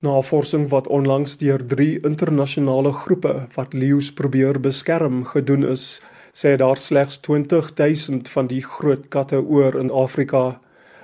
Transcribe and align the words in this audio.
Navorsing 0.00 0.68
wat 0.70 0.86
onlangs 0.86 1.36
deur 1.36 1.66
3 1.66 2.00
internasionale 2.06 2.92
groepe 2.92 3.32
wat 3.54 3.72
leeu's 3.74 4.12
probeer 4.12 4.60
beskerm 4.62 5.24
gedoen 5.26 5.64
is, 5.66 5.86
sê 6.30 6.52
daar 6.60 6.78
slegs 6.78 7.18
20000 7.26 8.28
van 8.30 8.46
die 8.46 8.60
groot 8.62 9.08
katte 9.10 9.40
oor 9.42 9.74
in 9.80 9.90
Afrika, 9.90 10.60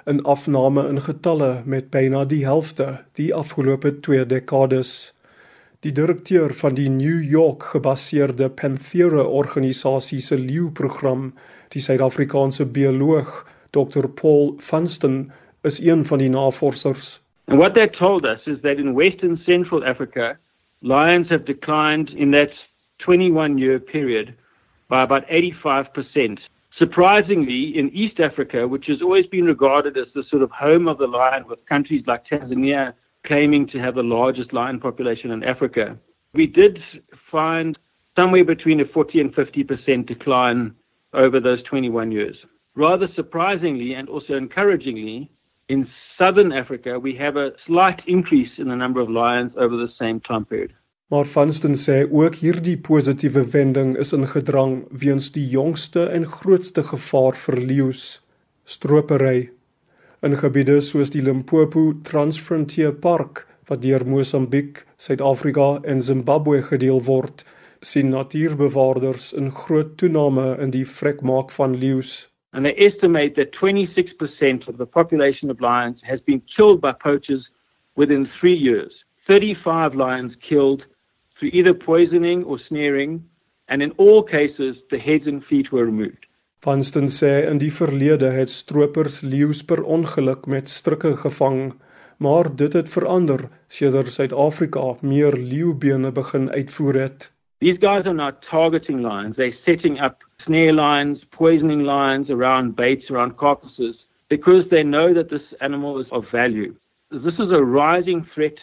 'n 0.07 0.21
afname 0.35 0.87
in 0.88 1.01
getalle 1.01 1.62
met 1.65 1.91
byna 1.91 2.25
die 2.25 2.45
helfte 2.45 2.87
die 3.15 3.35
afgelope 3.35 4.01
2 4.01 4.27
dekades. 4.27 5.13
Die 5.81 5.93
direkteur 5.93 6.55
van 6.55 6.75
die 6.75 6.89
New 6.89 7.23
York 7.23 7.63
gebaseerde 7.63 8.49
Panthera 8.49 9.23
organisasie 9.23 10.21
se 10.21 10.39
leeuprogram, 10.39 11.35
die 11.69 11.83
Suid-Afrikaanse 11.83 12.65
bioloog 12.65 13.47
Dr 13.71 14.09
Paul 14.09 14.55
Vanston, 14.59 15.33
is 15.63 15.81
een 15.81 16.07
van 16.07 16.19
die 16.19 16.31
navorsers. 16.31 17.23
And 17.49 17.59
what 17.59 17.75
that 17.75 17.97
told 17.99 18.25
us 18.25 18.41
is 18.47 18.61
that 18.63 18.79
in 18.79 18.95
Western 18.95 19.41
Central 19.45 19.85
Africa, 19.85 20.39
lions 20.83 21.29
have 21.30 21.45
declined 21.45 22.11
in 22.11 22.30
that 22.33 22.51
21 23.01 23.59
year 23.59 23.79
period 23.79 24.35
by 24.89 25.02
about 25.02 25.27
85%. 25.29 26.38
Surprisingly, 26.79 27.79
in 27.79 27.91
East 27.91 28.19
Africa, 28.19 28.66
which 28.66 28.87
has 28.87 29.01
always 29.01 29.27
been 29.27 29.45
regarded 29.45 29.97
as 29.97 30.09
the 30.15 30.25
sort 30.29 30.43
of 30.43 30.51
home 30.51 30.88
of 30.88 30.99
the 30.99 31.07
lion, 31.07 31.45
with 31.49 31.65
countries 31.66 32.02
like 32.07 32.27
Tanzania 32.27 32.95
claiming 33.25 33.66
to 33.69 33.79
have 33.79 33.95
the 33.95 34.02
largest 34.02 34.52
lion 34.52 34.80
population 34.80 35.30
in 35.30 35.45
Africa, 35.45 35.97
we 36.33 36.47
did 36.47 36.80
find 37.30 37.79
somewhere 38.19 38.45
between 38.45 38.80
a 38.80 38.85
40 38.87 39.21
and 39.21 39.35
50% 39.35 40.07
decline 40.07 40.74
over 41.13 41.41
those 41.41 41.63
21 41.63 42.11
years. 42.11 42.37
Rather 42.74 43.09
surprisingly 43.15 43.95
and 43.95 44.09
also 44.09 44.35
encouragingly, 44.35 45.30
In 45.66 45.88
southern 46.18 46.52
Africa, 46.52 46.98
we 46.98 47.16
have 47.16 47.36
a 47.36 47.52
slight 47.66 48.02
increase 48.06 48.59
in 48.59 48.68
the 48.68 48.77
number 48.77 49.00
of 49.00 49.09
lions 49.09 49.52
over 49.56 49.77
the 49.77 49.92
same 49.98 50.20
time 50.20 50.45
period. 50.45 50.73
Maar 51.06 51.24
Vanston 51.24 51.77
sê 51.77 52.04
ook 52.10 52.34
hierdie 52.34 52.77
positiewe 52.77 53.45
wending 53.51 53.96
is 53.96 54.12
in 54.12 54.26
gedrang 54.26 54.84
weens 54.90 55.30
die 55.32 55.46
jongste 55.48 56.06
en 56.10 56.26
grootste 56.26 56.82
gevaar 56.82 57.37
vir 57.37 57.56
leeu's, 57.60 58.04
stropery. 58.65 59.51
In 60.24 60.37
gebiede 60.40 60.80
soos 60.80 61.12
die 61.12 61.23
Limpopo 61.23 61.93
Transfrontier 62.02 62.93
Park 62.93 63.46
wat 63.68 63.82
deur 63.82 64.04
Mosambiek, 64.09 64.84
Suid-Afrika 64.97 65.78
en 65.84 66.03
Zimbabwe 66.03 66.62
gedeel 66.62 67.03
word, 67.04 67.44
sien 67.81 68.09
natuurbewaarders 68.09 69.32
'n 69.37 69.50
groot 69.50 69.97
toename 69.97 70.56
in 70.60 70.71
die 70.71 70.87
vrekmaak 70.87 71.50
van 71.50 71.76
leeu's. 71.76 72.28
And 72.55 72.65
they 72.65 72.75
estimate 72.78 73.34
that 73.34 73.53
26% 73.53 74.69
of 74.69 74.78
the 74.78 74.87
population 74.87 75.50
of 75.50 75.60
lions 75.60 75.99
has 76.05 76.21
been 76.21 76.41
killed 76.56 76.81
by 76.81 76.93
poachers 76.93 77.44
within 77.97 78.31
three 78.41 78.55
years. 78.55 78.93
35 79.27 79.94
lions 79.94 80.33
killed 80.49 80.84
through 81.37 81.50
either 81.53 81.75
poisoning 81.75 82.44
or 82.44 82.59
snaring, 82.69 83.25
and 83.69 83.83
in 83.83 83.91
all 83.93 84.22
cases, 84.22 84.77
the 84.91 84.99
heads 84.99 85.27
and 85.27 85.44
feet 85.44 85.72
were 85.72 85.84
removed. 85.84 86.27
Vanston 86.65 87.11
sê 87.12 87.44
in 87.50 87.59
die 87.61 87.72
verlede 87.72 88.31
het 88.33 88.49
stroopers 88.49 89.21
leeu's 89.21 89.61
per 89.69 89.83
ongeluk 89.83 90.47
met 90.47 90.69
strikke 90.69 91.16
gevang, 91.16 91.75
maar 92.16 92.49
dit 92.56 92.72
het 92.72 92.89
verander 92.89 93.49
sedert 93.69 94.12
Suid-Afrika 94.15 94.94
meer 95.03 95.37
leeubene 95.37 96.12
begin 96.12 96.49
uitvoer 96.50 97.00
het. 97.00 97.31
These 97.61 97.81
guys 97.81 98.06
are 98.06 98.15
not 98.15 98.41
targeting 98.50 99.03
lions, 99.03 99.37
they're 99.37 99.59
setting 99.66 100.00
up 100.00 100.22
snare 100.47 100.72
lines, 100.72 101.19
poisoning 101.32 101.84
lines 101.84 102.31
around 102.31 102.76
baits, 102.76 103.04
around 103.10 103.37
carcasses, 103.37 103.97
because 104.28 104.64
they 104.70 104.82
know 104.82 105.14
that 105.14 105.31
this 105.31 105.42
animal 105.60 106.00
is 106.00 106.06
of 106.12 106.25
value. 106.32 106.75
This 107.10 107.34
is 107.34 107.53
a 107.53 107.62
rising 107.62 108.26
threat. 108.34 108.54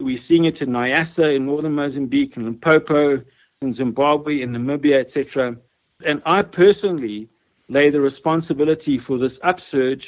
We're 0.00 0.18
seeing 0.28 0.44
it 0.44 0.60
in 0.60 0.70
Nyasa, 0.70 1.36
in 1.36 1.46
northern 1.46 1.74
Mozambique, 1.74 2.36
in 2.36 2.44
Limpopo, 2.44 3.22
in 3.62 3.74
Zimbabwe, 3.74 4.42
in 4.42 4.50
Namibia, 4.50 5.00
etc. 5.06 5.56
And 6.04 6.20
I 6.26 6.42
personally 6.42 7.28
lay 7.68 7.90
the 7.90 8.00
responsibility 8.00 9.00
for 9.06 9.18
this 9.18 9.32
upsurge 9.42 10.02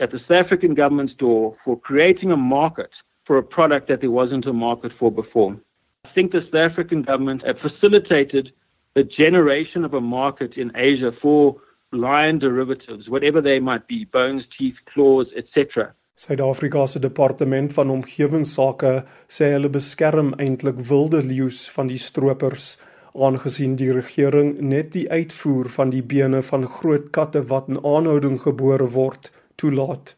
at 0.00 0.10
the 0.10 0.18
South 0.28 0.46
African 0.46 0.74
government's 0.74 1.14
door 1.14 1.56
for 1.64 1.78
creating 1.78 2.32
a 2.32 2.36
market 2.36 2.90
for 3.26 3.38
a 3.38 3.42
product 3.42 3.88
that 3.88 4.00
there 4.00 4.10
wasn't 4.10 4.46
a 4.46 4.52
market 4.52 4.92
for 4.98 5.12
before. 5.12 5.56
I 6.04 6.08
think 6.14 6.32
the 6.32 6.40
South 6.50 6.72
African 6.72 7.02
government 7.02 7.44
have 7.46 7.58
facilitated 7.58 8.52
the 8.98 9.04
generation 9.04 9.84
of 9.84 9.94
a 9.94 10.00
market 10.00 10.56
in 10.56 10.72
Asia 10.74 11.12
for 11.22 11.56
lion 11.92 12.38
derivatives, 12.40 13.08
whatever 13.08 13.40
they 13.40 13.60
might 13.60 13.86
be, 13.86 14.04
bones, 14.04 14.42
teeth, 14.58 14.74
claws, 14.92 15.28
etc. 15.36 15.94
Suid-Afrika 16.16 16.86
se 16.88 16.98
departement 16.98 17.72
van 17.72 17.90
omgewingsake 17.94 18.92
sê 19.30 19.52
hulle 19.54 19.70
beskerm 19.70 20.32
eintlik 20.42 20.82
wilde 20.90 21.22
leeu's 21.22 21.60
van 21.76 21.92
die 21.92 22.00
stroopers 22.02 22.72
aangesien 23.14 23.76
die 23.78 23.92
regering 23.94 24.56
net 24.72 24.90
die 24.96 25.06
uitvoer 25.10 25.70
van 25.78 25.94
die 25.94 26.02
bene 26.02 26.42
van 26.50 26.66
groot 26.78 27.12
katte 27.14 27.44
wat 27.52 27.70
in 27.70 27.78
aanhouding 27.94 28.40
gebore 28.42 28.90
word 28.98 29.30
toelaat. 29.62 30.16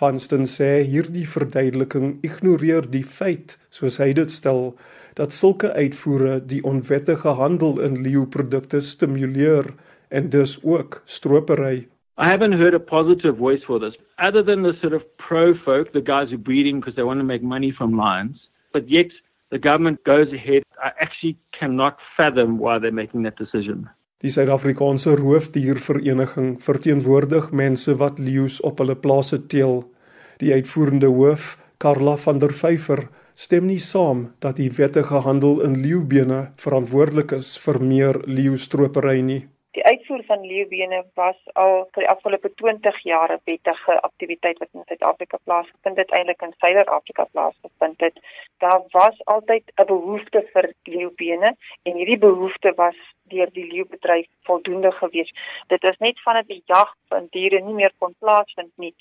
Vanston 0.00 0.48
sê 0.48 0.70
hierdie 0.88 1.28
verduideliking 1.28 2.16
ignoreer 2.24 2.88
die 2.96 3.04
feit 3.20 3.58
soos 3.68 4.00
hy 4.00 4.14
dit 4.16 4.32
stel 4.32 4.70
dat 5.16 5.32
sulke 5.32 5.72
uitvoere 5.72 6.40
die 6.44 6.62
onwettige 6.64 7.28
handel 7.28 7.80
in 7.80 8.00
leeuprodukte 8.04 8.80
stimuleer 8.80 9.72
en 10.08 10.28
dus 10.30 10.58
ook 10.62 11.02
stropery. 11.04 11.88
I 12.18 12.28
haven't 12.28 12.52
heard 12.52 12.74
a 12.74 12.78
positive 12.78 13.36
voice 13.36 13.64
for 13.64 13.80
this 13.80 13.96
other 14.18 14.44
than 14.44 14.62
the 14.62 14.74
sort 14.80 14.92
of 14.92 15.02
pro 15.28 15.54
folk, 15.54 15.92
the 15.92 16.02
guys 16.04 16.30
who 16.30 16.38
breeding 16.38 16.80
because 16.80 16.96
they 16.96 17.04
want 17.04 17.20
to 17.20 17.26
make 17.26 17.42
money 17.42 17.72
from 17.72 17.96
lions, 17.96 18.48
but 18.72 18.88
yet 18.88 19.12
the 19.50 19.58
government 19.58 20.04
goes 20.04 20.32
ahead. 20.32 20.62
I 20.82 20.92
actually 21.00 21.36
cannot 21.58 21.94
fathom 22.16 22.58
why 22.58 22.78
they're 22.78 23.00
making 23.02 23.24
that 23.24 23.36
decision. 23.38 23.88
Die 24.24 24.30
Suid-Afrikaanse 24.32 25.16
Roofdiervereniging 25.16 26.56
verteenwoordig 26.64 27.50
mense 27.52 27.96
wat 28.00 28.18
leeu's 28.18 28.60
op 28.64 28.80
hulle 28.80 28.96
plase 28.96 29.42
teel. 29.46 29.84
Die 30.40 30.52
uitvoerende 30.52 31.08
hoof, 31.12 31.56
Karla 31.76 32.16
van 32.16 32.40
der 32.40 32.52
Vyver, 32.56 33.08
stem 33.36 33.66
nie 33.68 33.80
saam 33.80 34.22
dat 34.40 34.56
die 34.56 34.70
wettige 34.72 35.20
handel 35.26 35.60
in 35.60 35.76
leeubene 35.84 36.40
verantwoordelik 36.62 37.36
is 37.36 37.52
vir 37.60 37.78
meer 37.84 38.18
leeustropery 38.24 39.20
nie. 39.20 39.42
Die 39.76 39.84
uitvoer 39.84 40.22
van 40.24 40.40
leeubene 40.40 41.02
was 41.20 41.36
al 41.62 41.82
vir 41.92 42.06
die 42.06 42.08
afgelope 42.08 42.48
20 42.62 43.00
jaar 43.04 43.32
'n 43.32 43.42
wettige 43.44 43.96
aktiwiteit 44.08 44.58
wat 44.58 44.68
in 44.72 44.86
Suid-Afrika 44.88 45.38
plaasgevind 45.44 45.96
het, 45.96 46.10
eintlik 46.10 46.42
in 46.42 46.54
Suider-Afrika 46.58 47.26
plaasgevind 47.32 48.00
het. 48.00 48.16
Daar 48.64 48.82
was 48.90 49.24
altyd 49.24 49.64
'n 49.76 49.86
behoefte 49.86 50.40
vir 50.52 50.72
leeubene 50.84 51.56
en 51.82 51.92
hierdie 51.92 52.18
behoefte 52.18 52.72
was 52.76 52.96
deur 53.28 53.48
die 53.52 53.66
leeubedryf 53.72 54.26
voldoende 54.42 54.92
gewees. 54.92 55.30
Dit 55.66 55.84
is 55.84 55.98
net 55.98 56.22
vandat 56.22 56.46
die 56.46 56.62
jag 56.64 56.94
van 57.08 57.26
diere 57.30 57.60
nie 57.60 57.74
meer 57.74 57.92
kon 57.98 58.14
plaasvind 58.18 58.72
nie 58.76 58.94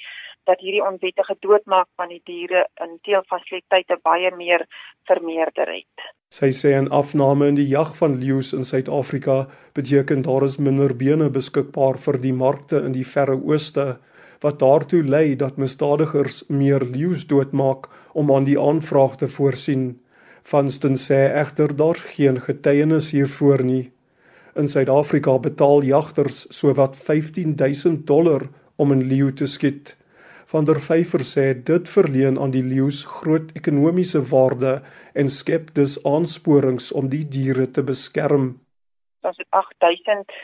dat 0.45 0.59
hierdie 0.59 0.83
onwettige 0.83 1.35
doodmaak 1.39 1.87
van 1.95 2.09
die 2.09 2.21
diere 2.25 2.65
in 2.83 2.97
teelfasiliteite 3.03 3.97
baie 4.03 4.31
meer 4.35 4.65
vermeerder 5.09 5.71
het. 5.73 6.09
Sy 6.29 6.49
sê 6.51 6.73
'n 6.75 6.91
afname 6.91 7.47
in 7.47 7.55
die 7.55 7.67
jag 7.67 7.95
van 7.97 8.19
leeu's 8.19 8.53
in 8.53 8.65
Suid-Afrika 8.65 9.47
beteken 9.73 10.21
daar 10.21 10.43
is 10.43 10.57
minder 10.57 10.95
bene 10.95 11.29
beskikbaar 11.29 11.97
vir 11.97 12.17
die 12.17 12.33
markte 12.33 12.77
in 12.85 12.91
die 12.91 13.05
Verre 13.05 13.35
Ooste 13.35 13.97
wat 14.41 14.59
daartoe 14.59 15.03
lei 15.03 15.35
dat 15.35 15.57
misdadigers 15.57 16.43
meer 16.49 16.83
leeu's 16.83 17.25
doodmaak 17.27 17.87
om 18.13 18.31
aan 18.35 18.43
die 18.43 18.59
aanvraag 18.59 19.15
te 19.17 19.27
voorsien. 19.27 19.99
Vanston 20.43 20.97
sê 20.97 21.19
egter 21.41 21.75
daar's 21.75 22.03
geen 22.15 22.41
getuienis 22.41 23.11
hiervoor 23.11 23.63
nie. 23.63 23.91
In 24.55 24.67
Suid-Afrika 24.67 25.37
betaal 25.39 25.83
jagters 25.83 26.45
sowat 26.49 26.95
15000 26.95 28.05
dollar 28.07 28.49
om 28.75 28.91
'n 28.91 29.07
leeu 29.07 29.33
te 29.33 29.47
skiet. 29.47 29.97
Van 30.51 30.65
der 30.65 30.79
Vyver 30.79 31.23
sê 31.25 31.45
dit 31.69 31.87
verleen 31.89 32.37
aan 32.37 32.51
die 32.53 32.63
leeu's 32.63 33.03
groot 33.17 33.49
ekonomiese 33.57 34.21
waarde 34.29 34.73
en 35.13 35.29
skep 35.29 35.71
dus 35.79 35.97
aansporings 36.05 36.91
om 36.91 37.09
die 37.09 37.23
diere 37.35 37.65
te 37.77 37.83
beskerm. 37.83 38.51
Ons 39.25 39.37
het 39.41 39.47
8000 39.49 40.35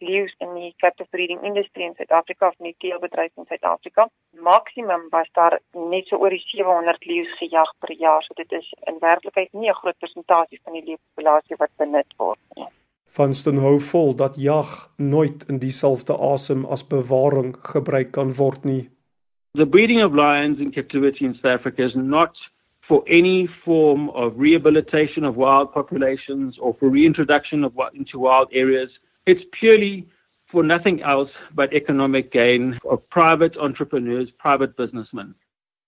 leeu's 0.00 0.34
in 0.44 0.52
die 0.54 0.74
captive 0.76 1.08
breeding 1.10 1.40
industrie 1.42 1.86
in 1.86 1.94
Suid-Afrika 1.96 2.48
of 2.48 2.58
in 2.58 2.68
die 2.70 2.76
teelbedryf 2.84 3.32
in 3.36 3.48
Suid-Afrika. 3.48 4.08
Maksimum 4.48 5.06
was 5.10 5.28
daar 5.32 5.56
net 5.72 6.08
so 6.10 6.20
oor 6.20 6.36
die 6.36 6.42
700 6.44 7.06
leeu's 7.08 7.32
gejag 7.38 7.70
per 7.80 7.94
jaar, 7.96 8.22
so 8.22 8.36
dit 8.36 8.52
is 8.52 8.68
in 8.84 9.00
werklikheid 9.00 9.52
nie 9.52 9.70
'n 9.70 9.80
groot 9.80 9.98
persentasie 9.98 10.60
van 10.64 10.72
die 10.72 10.84
leeupopulasie 10.84 11.56
wat 11.56 11.72
benut 11.76 12.12
word 12.16 12.40
nie. 12.56 12.68
Van 13.16 13.34
Sten 13.34 13.58
hou 13.58 13.80
vol 13.80 14.14
dat 14.14 14.34
jag 14.36 14.90
nooit 14.96 15.48
in 15.48 15.58
dieselfde 15.58 16.18
asem 16.18 16.66
as 16.66 16.86
bewaring 16.86 17.56
gebruik 17.62 18.12
kan 18.12 18.34
word 18.34 18.64
nie. 18.64 18.90
The 19.56 19.64
breeding 19.64 20.02
of 20.02 20.14
lions 20.14 20.60
in 20.60 20.70
captivity 20.70 21.24
in 21.24 21.32
South 21.36 21.60
Africa 21.60 21.86
is 21.86 21.96
not 21.96 22.34
for 22.86 23.02
any 23.08 23.48
form 23.64 24.10
of 24.10 24.34
rehabilitation 24.36 25.24
of 25.24 25.36
wild 25.36 25.72
populations 25.72 26.58
or 26.58 26.76
for 26.78 26.90
reintroduction 26.90 27.64
of 27.64 27.72
into 27.94 28.18
wild 28.18 28.48
areas. 28.52 28.90
It's 29.24 29.40
purely 29.58 30.06
for 30.52 30.62
nothing 30.62 31.02
else 31.02 31.30
but 31.54 31.72
economic 31.72 32.32
gain 32.32 32.78
of 32.84 33.08
private 33.08 33.56
entrepreneurs, 33.56 34.28
private 34.38 34.76
businessmen. 34.76 35.34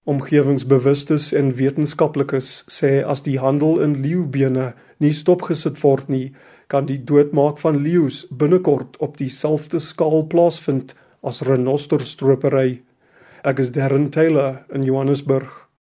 Omgewingsbewustes 0.06 1.34
en 1.36 1.52
wetenskaplikes 1.60 2.64
sê 2.72 3.04
as 3.04 3.20
die 3.20 3.36
handel 3.36 3.82
in 3.84 4.00
leeubene 4.00 4.72
nie 4.98 5.12
stopgesit 5.12 5.76
word 5.84 6.08
nie, 6.08 6.32
kan 6.72 6.88
die 6.88 7.02
doodmaak 7.04 7.60
van 7.60 7.84
leeu's 7.84 8.24
binnekort 8.32 8.96
op 9.04 9.20
dieselfde 9.20 9.76
skaal 9.76 10.24
plaasvind 10.32 10.96
as 11.20 11.44
renosterstropery. 11.44 12.87
Is 13.44 13.70
Darren 13.70 14.10
Taylor 14.10 14.64
in 14.74 14.82
Johannesburg. 14.82 15.48